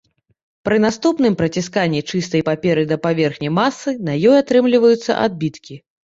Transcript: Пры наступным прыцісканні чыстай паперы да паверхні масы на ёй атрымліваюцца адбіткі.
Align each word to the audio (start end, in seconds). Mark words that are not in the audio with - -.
Пры 0.67 0.77
наступным 0.85 1.33
прыцісканні 1.41 2.01
чыстай 2.11 2.41
паперы 2.49 2.87
да 2.93 2.99
паверхні 3.05 3.53
масы 3.59 3.95
на 4.09 4.19
ёй 4.33 4.41
атрымліваюцца 4.43 5.21
адбіткі. 5.29 5.81